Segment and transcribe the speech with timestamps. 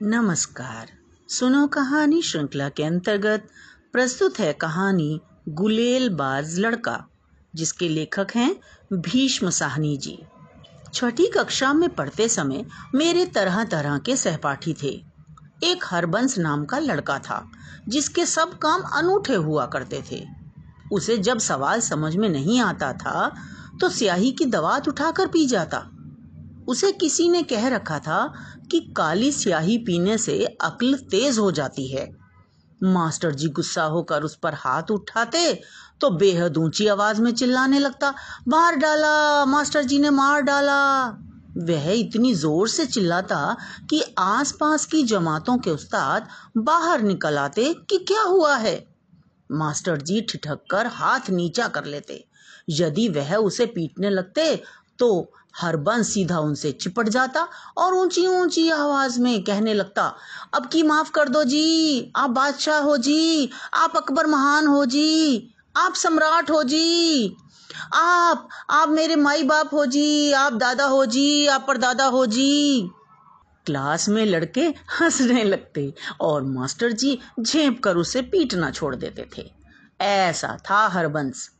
[0.00, 0.88] नमस्कार।
[1.28, 3.46] सुनो कहानी श्रृंखला के अंतर्गत
[3.92, 7.04] प्रस्तुत है कहानी गुलेल बाज लड़का,
[7.54, 8.54] जिसके लेखक हैं
[8.92, 10.18] भीष्म साहनी जी।
[10.94, 12.64] छठी कक्षा में पढ़ते समय
[12.94, 14.94] मेरे तरह तरह के सहपाठी थे।
[15.64, 17.44] एक हरबंस नाम का लड़का था,
[17.88, 20.24] जिसके सब काम अनूठे हुआ करते थे।
[20.92, 23.30] उसे जब सवाल समझ में नहीं आता था
[23.80, 25.88] तो स्याही की दवात उठाकर पी जाता।
[26.68, 28.20] उसे किसी ने कह रखा था
[28.70, 32.08] कि काली स्याही पीने से अक्ल तेज हो जाती है।
[32.80, 35.52] मास्टर जी गुस्सा होकर उस पर हाथ उठाते
[36.00, 38.14] तो बेहद ऊँची आवाज़ में चिल्लाने लगता,
[38.48, 41.06] मार डाला, मास्टर जी ने मार डाला।
[41.58, 43.56] वह इतनी ज़ोर से चिल्लाता
[43.90, 46.28] कि आसपास की जमातों के उस्ताद
[46.58, 48.76] बाहर निकल आते कि क्या हुआ है।
[49.50, 52.24] मास्टर जी ठिठक कर हाथ नीचा कर लेते।
[52.70, 54.54] यदि वह उसे पीटने लगते
[54.98, 55.08] तो
[55.60, 60.14] हरबंस सीधा उनसे चिपट जाता और ऊँची ऊँची आवाज़ में कहने लगता,
[60.54, 65.54] अब की माफ़ कर दो जी, आप बादशाह हो जी, आप अकबर महान हो जी,
[65.76, 67.36] आप सम्राट हो जी,
[67.94, 72.90] आप आप मेरे माई बाप हो जी, आप दादा हो जी, आप परदादा हो जी।
[73.66, 74.60] क्लास में लड़के
[75.00, 79.50] हंसने लगते और मास्टर जी झेप कर उसे पीटना छोड़ देते थे।
[80.00, 81.50] ऐसा था हरबंस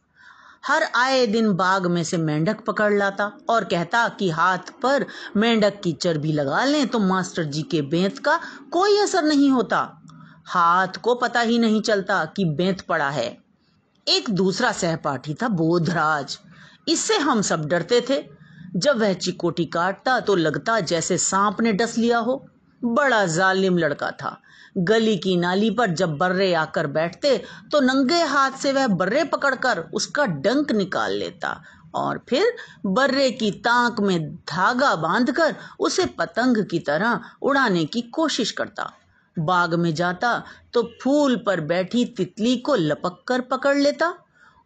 [0.69, 5.80] हर आए दिन बाग में से मेंढक पकड़ लाता और कहता कि हाथ पर मेंढक
[5.80, 10.02] की चर्बी लगा लें तो मास्टर जी के बेंत का कोई असर नहीं होता।
[10.47, 13.38] हाथ को पता ही नहीं चलता कि बेंत पड़ा है।
[14.08, 16.38] एक दूसरा सहपाठी था, बोधराज।
[16.88, 18.22] इससे हम सब डरते थे।
[18.77, 22.47] जब वह चिकोटी काटता तो लगता जैसे सांप ने डस लिया हो।
[22.82, 24.40] बड़ा जालिम लड़का था।
[24.78, 27.36] गली की नाली पर जब बर्रे आकर बैठते
[27.72, 31.60] तो नंगे हाथ से वह बर्रे पकड़कर उसका डंक निकाल लेता
[31.94, 32.52] और फिर
[32.86, 38.92] बर्रे की तांक में धागा बांधकर उसे पतंग की तरह उड़ाने की कोशिश करता।
[39.36, 40.42] बाग में जाता
[40.72, 44.14] तो फूल पर बैठी तितली को लपक कर पकड़ लेता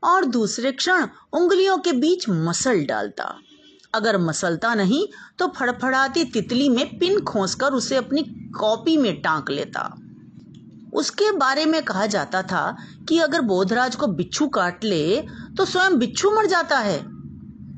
[0.02, 3.34] और दूसरे क्षण उंगलियों के बीच मसल डालता।
[3.94, 5.06] अगर मसलता नहीं
[5.38, 8.22] तो फड़फड़ाती तितली में पिन खोसकर उसे अपनी
[8.58, 9.82] कॉपी में टांक लेता।
[10.94, 12.76] उसके बारे में कहा जाता था
[13.08, 15.20] कि अगर बोधराज को बिच्छू काट ले
[15.56, 17.00] तो स्वयं बिच्छू मर जाता है।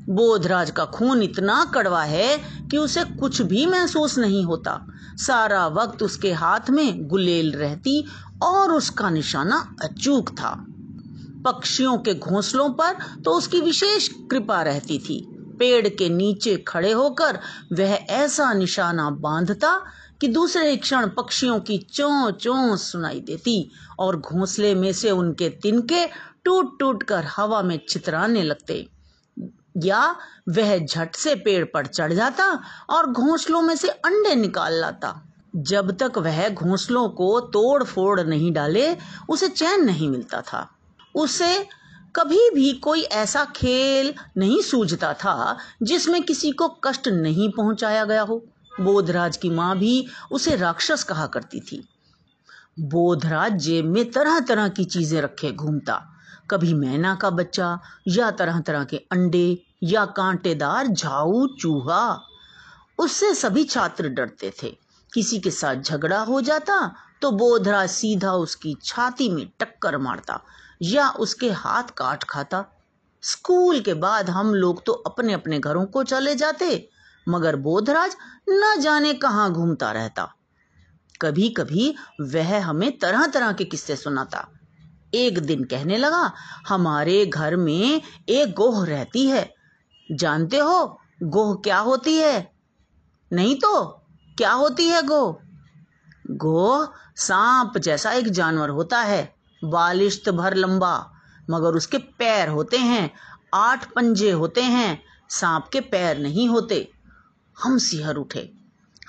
[0.09, 2.37] बोधराज का खून इतना कड़वा है
[2.71, 4.79] कि उसे कुछ भी महसूस नहीं होता।
[5.17, 8.03] सारा वक्त उसके हाथ में गुलेल रहती
[8.43, 10.55] और उसका निशाना अचूक था।
[11.45, 15.17] पक्षियों के घोंसलों पर तो उसकी विशेष कृपा रहती थी।
[15.59, 17.39] पेड़ के नीचे खड़े होकर
[17.73, 19.85] वह ऐसा निशाना बांधता
[20.21, 26.05] कि दूसरे क्षण पक्षियों की चों चों सुनाई देती और घोंसले में से उनके तिनके
[26.43, 28.87] टूट टूट कर हवा में चितराने लगते।
[29.77, 30.15] या
[30.49, 35.21] वह झट से पेड़ पर चढ़ जाता और घोंसलों में से अंडे निकाल लाता।
[35.55, 38.97] जब तक वह घोंसलों को तोड़ फोड़ नहीं डाले,
[39.29, 40.71] उसे चैन नहीं मिलता था।
[41.15, 41.67] उसे
[42.15, 48.21] कभी भी कोई ऐसा खेल नहीं सूझता था जिसमें किसी को कष्ट नहीं पहुँचाया गया
[48.21, 48.37] हो।
[48.81, 51.83] बोधराज की माँ भी उसे राक्षस कहा करती थी।
[52.79, 56.01] बोधराज जेब में तरह तरह की चीज़ें रखे घूमता।
[56.51, 59.47] कभी मैना का बच्चा या तरह तरह के अंडे
[59.83, 62.19] या कांटेदार झाऊ चूहा।
[62.99, 64.75] उससे सभी छात्र डरते थे।
[65.13, 66.79] किसी के साथ झगड़ा हो जाता
[67.21, 70.41] तो बोधराज सीधा उसकी छाती में टक्कर मारता।
[70.81, 72.65] या उसके हाथ काट खाता।
[73.21, 76.89] स्कूल के बाद हम लोग तो अपने अपने घरों को चले जाते,
[77.29, 78.15] मगर बोधराज
[78.49, 80.35] न जाने कहाँ घूमता रहता।
[81.21, 84.47] कभी कभी वह हमें तरह तरह के किस्से सुनाता।
[85.13, 86.33] एक दिन कहने लगा,
[86.67, 89.53] हमारे घर में एक गोह रहती है।
[90.11, 92.51] जानते हो, गोह क्या होती है?
[93.33, 93.85] नहीं तो
[94.37, 95.37] क्या होती है गोह?
[96.31, 99.34] गोह सांप जैसा एक जानवर होता है।
[99.65, 101.11] बालिश्त भर लंबा,
[101.49, 103.13] मगर उसके पैर होते हैं,
[103.53, 106.91] आठ पंजे होते हैं, सांप के पैर नहीं होते।
[107.63, 108.53] हम सिहर उठे।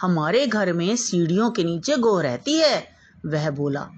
[0.01, 2.89] हमारे घर में सीढ़ियों के नीचे गो रहती है,
[3.27, 3.89] वह बोला।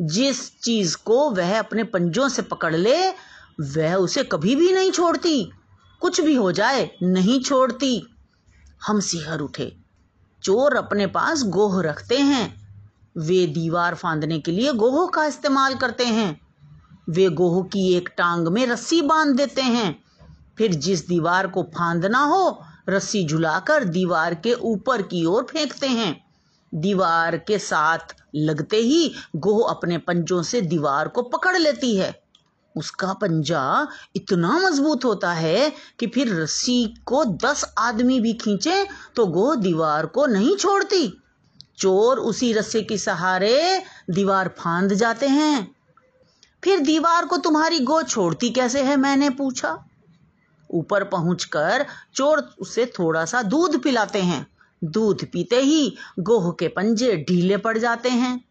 [0.00, 3.10] जिस चीज़ को वह अपने पंजों से पकड़ ले,
[3.60, 5.52] वह उसे कभी भी नहीं छोड़ती।
[6.00, 8.16] कुछ भी हो जाए, नहीं छोड़ती।
[8.86, 9.76] हम सिहर उठे।
[10.42, 12.57] चोर अपने पास गोह रखते हैं।
[13.18, 16.40] वे दीवार फांदने के लिए गोह का इस्तेमाल करते हैं।
[17.10, 20.02] वे गोह की एक टांग में रस्सी बाँध देते हैं।
[20.58, 26.24] फिर जिस दीवार को फांदना हो, रस्सी झुलाकर दीवार के ऊपर की ओर फेंकते हैं।
[26.74, 27.98] दीवार के साथ
[28.34, 32.22] लगते ही गोह अपने पंजों से दीवार को पकड़ लेती है।
[32.76, 38.86] उसका पंजा इतना मज़बूत होता है कि फिर रस्सी को दस आदमी भी खींचे
[39.16, 41.22] तो गोह दीवार को नहीं छोड़ती।
[41.78, 45.76] चोर उसी रस्से के सहारे दीवार फांद जाते हैं।
[46.64, 48.96] फिर दीवार को तुम्हारी गो छोड़ती कैसे है?
[48.96, 49.84] मैंने पूछा।
[50.70, 54.46] ऊपर पहुंचकर चोर उसे थोड़ा सा दूध पिलाते हैं।
[54.84, 58.44] दूध पीते ही गोह के पंजे ढीले पड़ जाते हैं।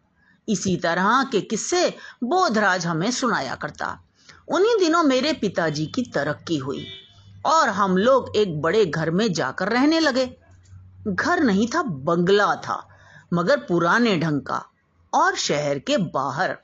[0.48, 1.94] इसी तरह के किस्से
[2.24, 4.00] बोधराज हमें सुनाया करता।
[4.48, 6.86] उन्हीं दिनों मेरे पिताजी की तरक्की हुई
[7.46, 10.36] और हम लोग एक बड़े घर में जाकर रहने लगे।
[11.08, 12.88] घर नहीं था, बंगला था।
[13.32, 14.64] मगर पुराने ढंग का
[15.14, 16.56] और शहर के बाहर।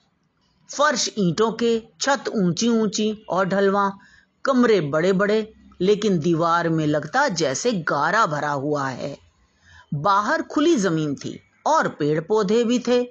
[0.71, 3.93] फर्श ईंटों के, छत ऊँची ऊँची और ढलवा,
[4.45, 9.19] कमरे बड़े बड़े लेकिन दीवार में लगता जैसे गारा भरा हुआ है।
[9.95, 13.09] बाहर खुली ज़मीन थी और पेड़ पौधे भी थे।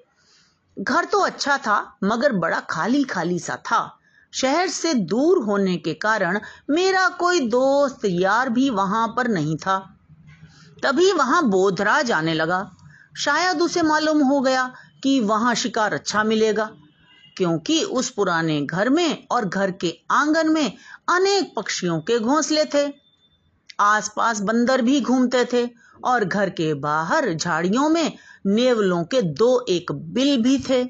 [0.79, 3.99] घर तो अच्छा था, मगर बड़ा खाली खाली सा था।
[4.33, 6.39] शहर से दूर होने के कारण
[6.69, 9.97] मेरा कोई दोस्त यार भी वहाँ पर नहीं था।
[10.83, 12.71] तभी वहाँ बोधराज आने लगा।
[13.15, 14.71] शायद उसे मालूम हो गया
[15.03, 16.69] कि वहाँ शिकार अच्छा मिलेगा,
[17.37, 20.73] क्योंकि उस पुराने घर में और घर के आँगन में
[21.09, 22.87] अनेक पक्षियों के घोंसले थे।
[23.79, 25.69] आसपास बंदर भी घूमते थे
[26.05, 30.83] और घर के बाहर झाड़ियों में नेवलों के दो एक बिल भी थे।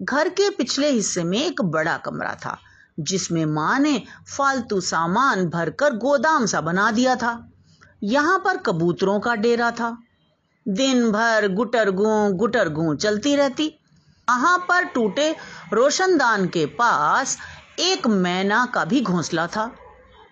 [0.00, 2.56] घर के पिछले हिस्से में एक बड़ा कमरा था,
[3.00, 4.02] जिसमें माँ ने
[4.36, 7.32] फालतू सामान भरकर गोदाम सा बना दिया था।
[8.02, 9.96] यहाँ पर कबूतरों का डेरा था।
[10.68, 13.66] दिन भर गुटर गू गुटर गू चलती रहती।
[14.28, 15.30] वहाँ पर टूटे
[15.72, 17.36] रोशनदान के पास
[17.80, 19.70] एक मैना का भी घोंसला था।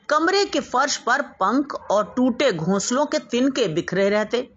[0.08, 4.48] कमरे के फर्श पर पंख और टूटे घोंसलों के तिनके बिखरे रहते।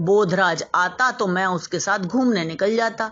[0.00, 3.10] बोधराज, आता तो मैं उसके साथ घूमने निकल जाता।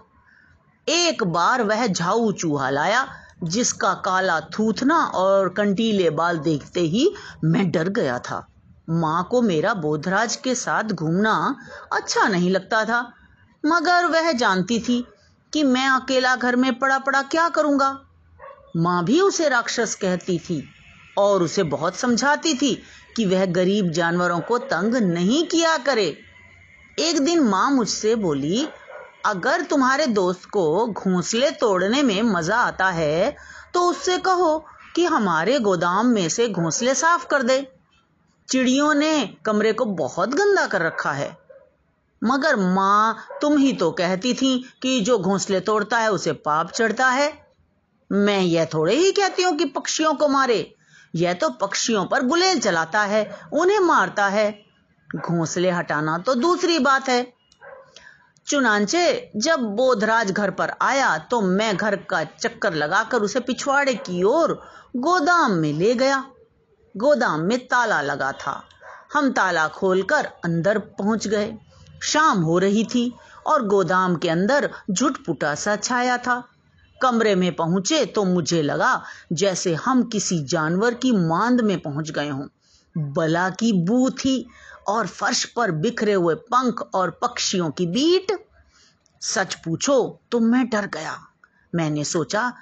[0.88, 3.06] एक बार वह झाऊ चूहा लाया,
[3.42, 7.12] जिसका काला थूथना और कंटीले बाल देखते ही
[7.44, 8.46] मैं डर गया था।
[8.88, 11.34] माँ को मेरा बोधराज के साथ घूमना
[11.92, 13.00] अच्छा नहीं लगता था,
[13.64, 15.04] मगर वह जानती थी
[15.52, 17.96] कि मैं अकेला घर में पड़ा पड़ा क्या करूँगा।
[18.74, 20.62] माँ भी उसे राक्षस कहती थी
[21.16, 22.74] और उसे बहुत समझाती थी
[23.16, 26.06] कि वह गरीब जानवरों को तंग नहीं किया करे।
[26.98, 28.68] एक दिन माँ मुझसे बोली,
[29.24, 33.34] अगर तुम्हारे दोस्त को घोंसले तोड़ने में मज़ा आता है
[33.74, 34.58] तो उससे कहो
[34.96, 37.60] कि हमारे गोदाम में से घोंसले साफ़ कर दे।
[38.48, 41.36] चिड़ियों ने कमरे को बहुत गंदा कर रखा है।
[42.22, 47.08] मगर माँ तुम ही तो कहती थी कि जो घोंसले तोड़ता है, उसे पाप चढ़ता
[47.08, 47.32] है।
[48.10, 50.74] मैं यह थोड़े ही कहती हूँ कि पक्षियों को मारे।
[51.14, 54.50] यह तो पक्षियों पर गुलेल चलाता है, उन्हें मारता है।
[55.16, 57.32] घोंसले हटाना तो दूसरी बात है।
[58.46, 64.22] चुनाचे, जब बोधराज घर पर आया तो मैं घर का चक्कर लगाकर उसे पिछवाड़े की
[64.22, 64.52] ओर
[64.96, 66.24] गोदाम में ले गया।
[66.94, 68.62] गोदाम में ताला लगा था।
[69.12, 71.52] हम ताला खोलकर अंदर पहुँच गए।
[72.02, 73.12] शाम हो रही थी
[73.46, 76.42] और गोदाम के अंदर झुटपुटा सा छाया था।
[77.00, 79.02] कमरे में पहुँचे तो मुझे लगा
[79.32, 82.46] जैसे हम किसी जानवर की मांद में पहुँच गए हों।
[83.12, 84.46] बला की बू थी
[84.88, 88.32] और फर्श पर बिखरे हुए पंख और पक्षियों की बीट।
[89.22, 89.96] सच पूछो
[90.32, 91.18] तो मैं डर गया।
[91.72, 92.52] मैंने सोचा,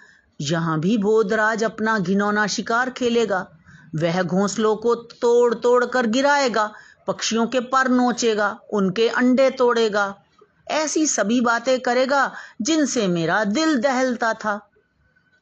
[0.40, 3.46] यहाँ भी बोधराज अपना घिनौना शिकार खेलेगा।
[3.94, 6.72] वह घोंसलों को तोड़ तोड़ कर गिराएगा,
[7.06, 10.14] पक्षियों के पर नोचेगा, उनके अंडे तोड़ेगा।
[10.70, 14.70] ऐसी सभी बातें करेगा जिनसे मेरा दिल दहलता था।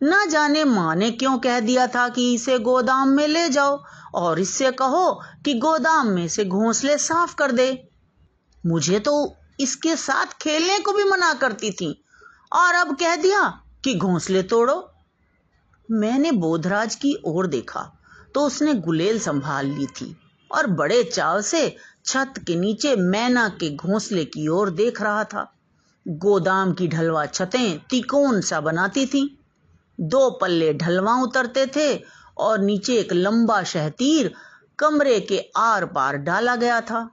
[0.03, 3.85] न जाने माँ ने क्यों कह दिया था कि इसे गोदाम में ले जाओ
[4.15, 7.89] और इससे कहो कि गोदाम में से घोंसले साफ़ कर दे।
[8.67, 12.05] मुझे तो इसके साथ खेलने को भी मना करती थी
[12.53, 14.93] और अब कह दिया कि घोंसले तोड़ो।
[15.91, 17.98] मैंने बोधराज की ओर देखा।
[18.35, 20.17] तो उसने गुलेल संभाल ली थी
[20.51, 25.53] और बड़े चाव से छत के नीचे मैना के घोंसले की ओर देख रहा था।
[26.07, 29.23] गोदाम की ढलवा छतें तिकोन सा बनाती थी।
[30.01, 31.95] दो पल्ले ढलवा उतरते थे
[32.39, 34.33] और नीचे एक लंबा शहतीर
[34.79, 37.09] कमरे के आर पार डाला गया था।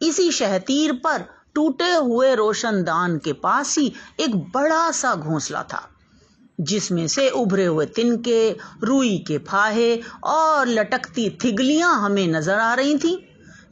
[0.00, 1.24] इसी शहतीर पर
[1.54, 5.88] टूटे हुए रोशनदान के पास ही एक बड़ा सा घोंसला था।
[6.60, 8.50] जिसमें से उभरे हुए तिनके
[8.84, 13.16] रुई के फाहे और लटकती थिगलियाँ हमें नज़र आ रही थीं।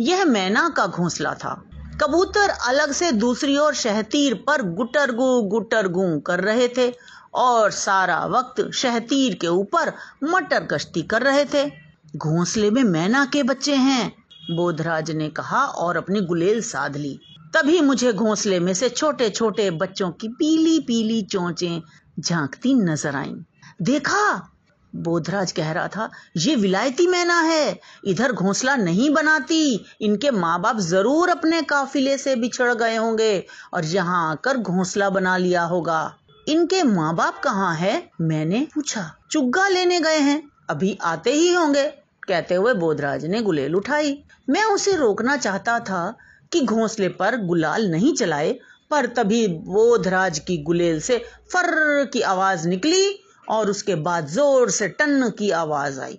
[0.00, 1.54] यह मैना का घोंसला था।
[2.02, 6.92] कबूतर अलग से दूसरी ओर शहतीर पर गुटरगु गुटरगु कर रहे थे
[7.34, 9.92] और सारा वक्त शहतीर के ऊपर
[10.24, 11.70] मटर कश्ती कर रहे थे।
[12.16, 14.12] घोंसले में मैना के बच्चे हैं,
[14.50, 17.18] बोधराज ने कहा और अपनी गुलेल साध ली।
[17.54, 21.82] तभी मुझे घोंसले में से छोटे छोटे बच्चों की पीली पीली चोंचें
[22.18, 23.36] झांकती नज़र आईं।
[23.82, 24.50] देखा,
[24.92, 30.78] बोधराज कह रहा था, ये विलायती मैना है, इधर घोंसला नहीं बनाती, इनके माँ बाप
[30.78, 33.44] ज़रूर अपने काफिले से बिछड़ गए होंगे,
[33.74, 36.14] और यहाँ आकर घोंसला बना लिया होगा।
[36.48, 38.10] इनके माँ बाप कहाँ है?
[38.20, 41.86] मैंने पूछा। चुग्गा लेने गए हैं, अभी आते ही होंगे,
[42.28, 46.16] कहते हुए बोधराज ने गुलेल उठाई। मैं उसे रोकना चाहता था
[46.52, 48.58] कि घोंसले पर गुलाल नहीं चलाए
[48.90, 51.18] पर तभी बोधराज की गुलेल से
[51.52, 53.18] फर्र की आवाज़ निकली
[53.48, 56.18] और उसके बाद ज़ोर से टन की आवाज़ आई।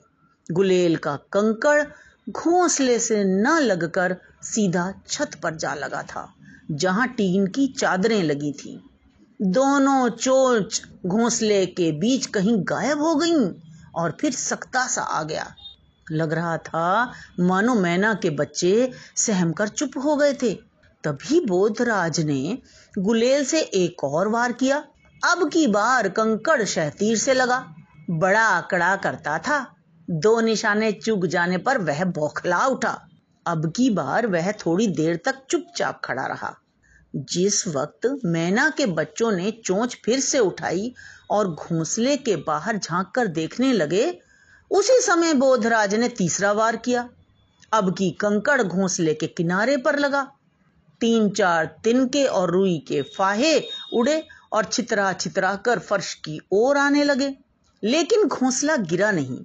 [0.50, 1.82] गुलेल का कंकड़
[2.28, 6.28] घोंसले से न लगकर सीधा छत पर जा लगा था,
[6.72, 8.80] जहाँ टीन की चादरें लगी थी।
[9.40, 13.50] दोनों चोच घोंसले के बीच कहीं गायब हो गईं
[13.96, 15.54] और फिर सख्ता सा आ गया।
[16.08, 20.52] लग रहा था मानो मैना के बच्चे सहम कर चुप हो गए थे।
[21.04, 22.58] तभी बोधराज ने
[23.00, 24.78] गुलेल से एक और वार किया।
[25.26, 27.74] अब की बार कंकड़ शहतीर से लगा।
[28.10, 29.76] बड़ा आकड़ा करता था।
[30.10, 33.08] दो निशाने चुग जाने पर वह बौखला उठा।
[33.48, 36.56] अब की बार वह थोड़ी देर तक चुपचाप खड़ा रहा।
[37.16, 40.94] जिस वक्त मैना के बच्चों ने चोंच फिर से उठाई
[41.30, 44.20] और घोंसले के बाहर झाँक कर देखने लगे,
[44.72, 47.10] उसी समय बोधराज ने तीसरा वार किया।
[47.74, 50.32] अब की कंकड़ घोंसले के किनारे पर लगा।
[51.02, 53.60] तीन चार तिनके और रुई के फाहे
[53.94, 57.36] उड़े और छितरा छितरा कर फर्श की ओर आने लगे।
[57.84, 59.40] लेकिन घोंसला गिरा नहीं।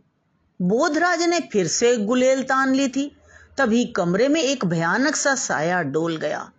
[0.62, 3.16] बोधराज ने फिर से गुलेल तान ली थी।
[3.58, 6.50] तभी कमरे में एक भयानक सा साया डोल गया।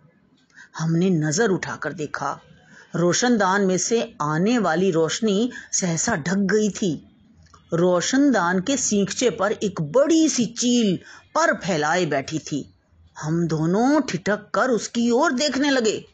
[0.78, 2.40] हमने नज़र उठाकर देखा।
[2.96, 7.08] रोशनदान में से आने वाली रोशनी सहसा ढक गई थी।
[7.74, 10.96] रोशनदान के सीखचे पर एक बड़ी सी चील
[11.34, 12.75] पर फैलाए बैठी थी।
[13.22, 16.04] हम दोनों ठिठक कर उसकी ओर देखने लगे।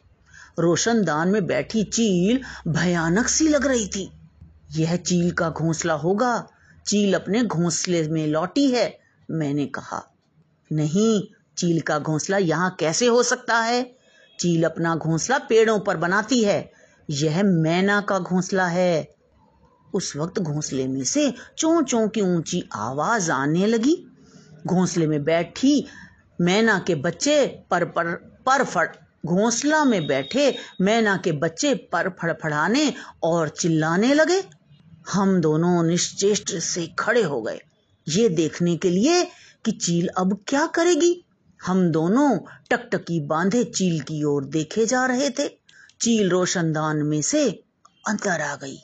[0.59, 4.11] रोशनदान में बैठी चील भयानक सी लग रही थी।
[4.71, 6.47] यह चील का घोंसला होगा।
[6.87, 8.99] चील अपने घोंसले में लौटी है,
[9.31, 10.15] मैंने कहा।
[10.71, 13.95] नहीं, चील का घोंसला यहाँ कैसे हो सकता है?
[14.39, 16.71] चील अपना घोंसला पेड़ों पर बनाती है।
[17.09, 19.15] यह मैना का घोंसला है।
[19.93, 24.07] उस वक्त घोंसले में से चों चों की ऊँची आवाज़ आने लगी।
[24.67, 25.85] घोंसले में बैठी
[26.41, 28.13] मैना के बच्चे पर पर
[28.45, 34.43] पर फट घोंसला में बैठे मैना के बच्चे पर फड़फड़ाने और चिल्लाने लगे।
[35.13, 37.59] हम दोनों निश्चेष्ट से खड़े हो गए।
[38.07, 39.23] ये देखने के लिए
[39.65, 41.25] कि चील अब क्या करेगी।
[41.65, 42.39] हम दोनों
[42.71, 45.47] टकटकी बांधे चील की ओर देखे जा रहे थे।
[46.01, 47.49] चील रोशनदान में से
[48.07, 48.77] अंदर आ गई।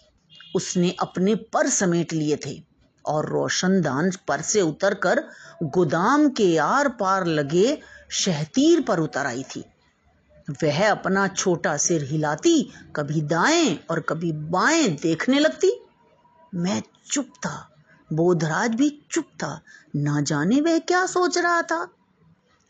[0.56, 2.69] उसने अपने पर समेट लिए थे।
[3.06, 5.24] और रोशनदान पर से उतरकर
[5.64, 9.66] गोदाम के आर पार लगे शहतीर पर उतर आई थी।
[10.64, 15.86] वह अपना छोटा सिर हिलाती, कभी दाएँ और कभी बाएँ देखने लगती।
[16.56, 17.70] मैं चुप था,
[18.14, 19.62] बोधराज भी चुप था,
[19.96, 21.88] ना जाने वह क्या सोच रहा था।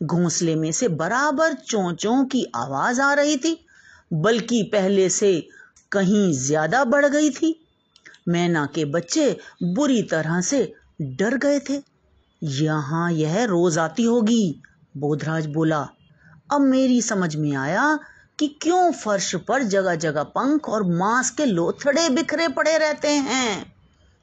[0.02, 3.66] घोंसले में से बराबर चोंचों की आवाज़ आ रही थी,
[4.12, 5.48] बल्कि पहले से
[5.92, 7.59] कहीं ज़्यादा बढ़ गई थी।
[8.30, 9.30] मैना के बच्चे
[9.64, 10.72] बुरी तरह से
[11.02, 11.80] डर गए थे।
[12.42, 14.62] यहाँ यह रोज आती होगी,
[14.96, 15.80] बोधराज बोला।
[16.52, 17.98] अब मेरी समझ में आया
[18.38, 23.72] कि क्यों फर्श पर जगह जगह पंख और मांस के लोथड़े बिखरे पड़े रहते हैं।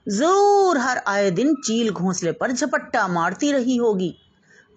[0.08, 4.14] ज़रूर हर आए दिन चील घोंसले पर झपट्टा मारती रही होगी।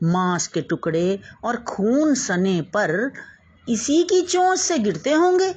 [0.02, 3.10] मांस के टुकड़े और खून सने पर
[3.68, 5.54] इसी की चोंच से गिरते होंगे।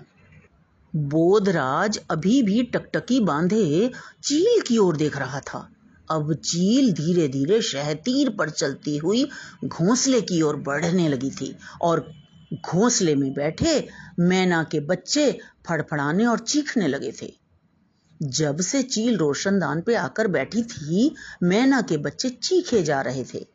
[0.95, 3.91] बोधराज अभी भी टकटकी बांधे
[4.23, 5.69] चील की ओर देख रहा था।
[6.11, 9.29] अब चील धीरे धीरे शहतीर पर चलती हुई
[9.65, 12.11] घोंसले की ओर बढ़ने लगी थी और
[12.53, 13.87] घोंसले में बैठे
[14.19, 17.33] मैना के बच्चे फड़फड़ाने और चीखने लगे थे।
[18.21, 23.45] जब से चील रोशनदान पे आकर बैठी थी, मैना के बच्चे चीखे जा रहे थे।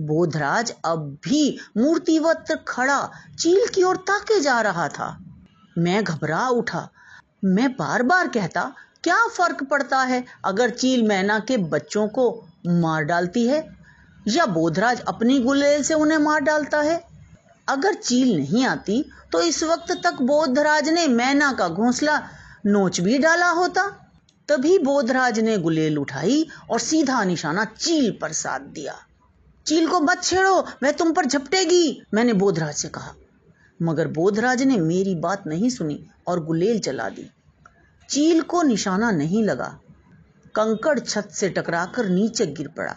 [0.00, 5.31] बोधराज अब भी मूर्तिवत खड़ा चील की ओर ताके जा रहा था।
[5.78, 6.88] मैं घबरा उठा।
[7.44, 8.72] मैं बार बार कहता,
[9.04, 12.26] क्या फ़र्क पड़ता है अगर चील मैना के बच्चों को
[12.66, 13.66] मार डालती है?
[14.28, 17.00] या बोधराज अपनी गुलेल से उन्हें मार डालता है?
[17.68, 22.18] अगर चील नहीं आती तो इस वक्त तक बोधराज ने मैना का घोंसला
[22.66, 23.86] नोच भी डाला होता।
[24.48, 28.94] तभी बोधराज ने गुलेल उठाई और सीधा निशाना चील पर साध दिया।
[29.66, 33.14] चील को मत छेड़ो वह तुम पर झपटेगी, मैंने बोधराज से कहा।
[33.82, 37.30] मगर बोधराज ने मेरी बात नहीं सुनी और गुलेल चला दी।
[38.08, 39.78] चील को निशाना नहीं लगा।
[40.54, 42.94] कंकड़ छत से टकराकर नीचे गिर पड़ा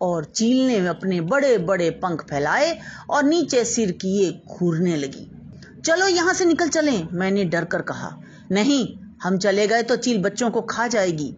[0.00, 2.78] और चील ने अपने बड़े बड़े पंख फैलाए
[3.10, 5.30] और नीचे सिर किए घूरने लगी।
[5.84, 8.10] चलो यहाँ से निकल चलें, मैंने डर कर कहा।
[8.50, 8.86] नहीं,
[9.22, 11.34] हम चले गए तो चील बच्चों को खा जाएगी।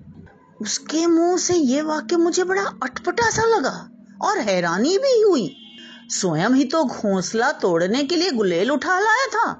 [0.61, 3.91] उसके मुँह से ये वाक्य मुझे बड़ा अटपटा सा लगा
[4.23, 5.63] और हैरानी भी हुई।
[6.11, 9.51] स्वयं ही तो घोंसला तोड़ने के लिए गुलेल उठा लाया था।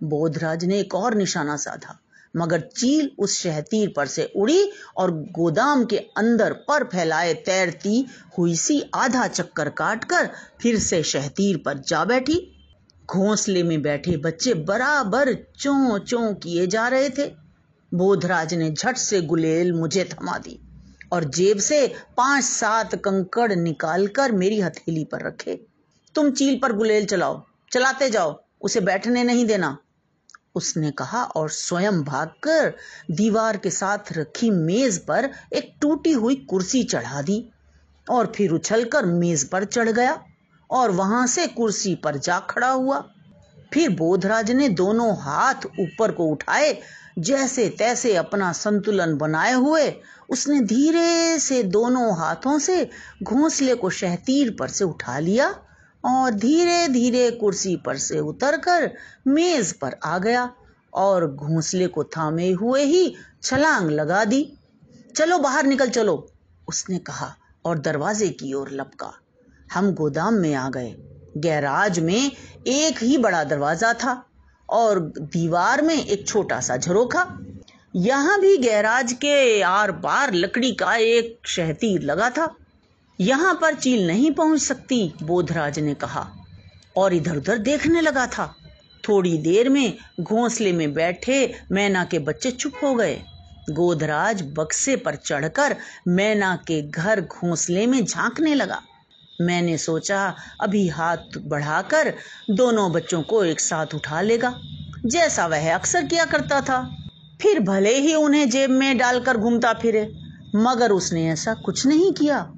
[0.00, 1.98] बोधराज ने एक और निशाना साधा,
[2.34, 8.06] मगर चील उस शहतीर पर से उड़ी और गोदाम के अंदर पर फैलाए तैरती
[8.38, 10.30] हुई सी आधा चक्कर काटकर
[10.62, 12.40] फिर से शहतीर पर जा बैठी।
[13.08, 17.26] घोंसले में बैठे बच्चे बराबर चो चो किए जा रहे थे।
[17.92, 20.58] बोधराज ने झट से गुलेल मुझे थमा दी
[21.12, 25.58] और जेब से पाँच सात कंकड़ निकालकर मेरी हथेली पर रखे।
[26.14, 29.78] तुम चील पर गुलेल चलाओ, चलाते जाओ, उसे बैठने नहीं देना।
[30.54, 32.72] उसने कहा, और स्वयं भागकर
[33.10, 37.50] दीवार के साथ रखी मेज पर एक टूटी हुई कुर्सी चढ़ा दी,
[38.10, 40.24] और फिर उछलकर मेज पर चढ़ गया,
[40.70, 43.08] और वहाँ से कुर्सी पर जा खड़ा हुआ।
[43.74, 46.82] फिर बोधराज ने दोनों हाथ ऊपर को उठाए,
[47.18, 49.94] जैसे तैसे अपना संतुलन बनाए हुए,
[50.30, 52.90] उसने धीरे से दोनों हाथों से
[53.22, 55.62] घोंसले को शहतीर पर से उठा लिया
[56.04, 58.90] और धीरे धीरे कुर्सी पर से उतरकर
[59.26, 60.50] मेज पर आ गया
[60.94, 64.42] और घोंसले को थामे हुए ही छलांग लगा दी।
[65.16, 66.28] चलो, बाहर निकल, चलो,
[66.68, 69.12] उसने कहा और दरवाजे की ओर लपका।
[69.72, 70.94] हम गोदाम में आ गए।
[71.36, 72.30] गैराज में
[72.66, 74.24] एक ही बड़ा दरवाज़ा था
[74.68, 77.26] और दीवार में एक छोटा सा झरोखा।
[77.96, 82.54] यहाँ भी गैराज के आर पार लकड़ी का एक शहतीर लगा था।
[83.20, 86.28] यहाँ पर चील नहीं पहुँच सकती, बोधराज ने कहा।
[86.96, 88.56] और इधर उधर देखने लगा था।
[89.08, 93.22] थोड़ी देर में घोंसले में बैठे मैना के बच्चे चुप हो गए।
[93.70, 95.76] गोधराज बक्से पर चढ़कर
[96.08, 98.82] मैना के घर घोंसले में झांकने लगा।
[99.40, 102.14] मैंने सोचा, अभी हाथ बढ़ाकर
[102.50, 104.60] दोनों बच्चों को एक साथ उठा लेगा,
[105.06, 106.96] जैसा वह अक्सर किया करता था।
[107.42, 110.12] फिर भले ही उन्हें जेब में डालकर घूमता फिरे,
[110.56, 112.52] मगर उसने ऐसा कुछ नहीं किया।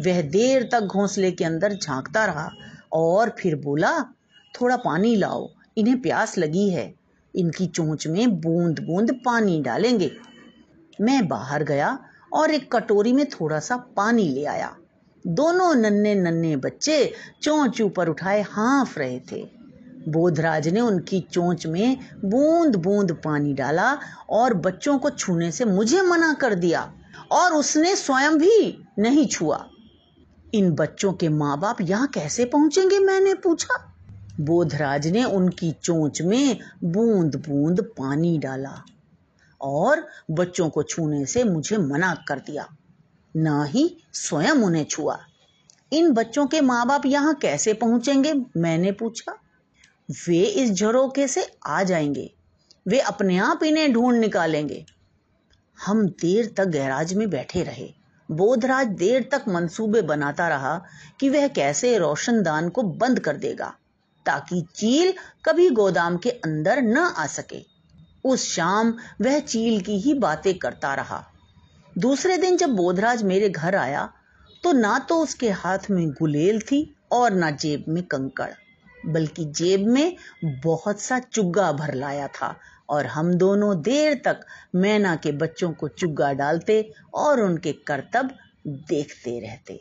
[0.00, 2.50] वह देर तक घोंसले के अंदर झांकता रहा
[2.92, 4.02] और फिर बोला,
[4.60, 6.94] थोड़ा पानी लाओ, इन्हें प्यास लगी है।
[7.36, 10.12] इनकी चोंच में बूंद बूंद पानी डालेंगे।
[11.00, 11.98] मैं बाहर गया
[12.32, 14.76] और एक कटोरी में थोड़ा सा पानी ले आया।
[15.26, 17.12] दोनों नन्हे नन्हे बच्चे
[17.42, 19.48] चोंच ऊपर उठाए हाँफ रहे थे।
[20.08, 23.98] बोधराज ने उनकी चोंच में बूंद बूंद पानी डाला
[24.30, 26.92] और बच्चों को छूने से मुझे मना कर दिया
[27.32, 29.66] और उसने स्वयं भी नहीं छुआ।
[30.54, 32.98] इन बच्चों के माँ बाप यहाँ कैसे पहुँचेंगे?
[32.98, 33.94] मैंने पूछा।
[34.40, 38.82] बोधराज ने उनकी चोंच में बूंद बूंद पानी डाला
[39.60, 42.68] और बच्चों को छूने से मुझे मना कर दिया।
[43.36, 45.18] न ही स्वयं उन्हें छुआ।
[45.92, 48.34] इन बच्चों के माँ बाप यहाँ कैसे पहुँचेंगे?
[48.56, 49.38] मैंने पूछा।
[50.28, 52.34] वे इस झरोके से आ जाएँगे।
[52.88, 54.84] वे अपने आप इन्हें ढूंढ निकालेंगे।
[55.86, 58.01] हम देर तक गैराज में बैठे रहे।
[58.32, 60.74] बोधराज देर तक मंसूबे बनाता रहा
[61.20, 63.72] कि वह कैसे रोशनदान को बंद कर देगा,
[64.26, 65.12] ताकि चील
[65.44, 67.62] कभी गोदाम के अंदर न आ सके।
[68.24, 71.24] उस शाम वह चील की ही बातें करता रहा।
[71.96, 74.08] दूसरे दिन जब बोधराज मेरे घर आया
[74.64, 78.50] तो ना तो उसके हाथ में गुलेल थी और ना जेब में कंकड़।
[79.06, 80.16] बल्कि जेब में
[80.64, 82.54] बहुत सा चुग्गा भर लाया था
[82.88, 84.40] और हम दोनों देर तक
[84.76, 86.82] मैना के बच्चों को चुग्गा डालते
[87.14, 88.34] और उनके करतब
[88.66, 89.80] देखते रहते।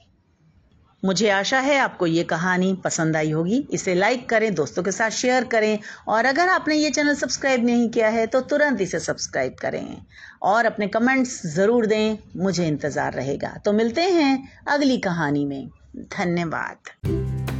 [1.03, 5.09] मुझे आशा है आपको ये कहानी पसंद आई होगी। इसे लाइक करें, दोस्तों के साथ
[5.11, 9.55] शेयर करें और अगर आपने ये चैनल सब्सक्राइब नहीं किया है तो तुरंत इसे सब्सक्राइब
[9.61, 9.97] करें
[10.43, 15.69] और अपने कमेंट्स ज़रूर दें। मुझे इंतज़ार रहेगा। तो मिलते हैं अगली कहानी में।
[16.09, 17.50] धन्यवाद।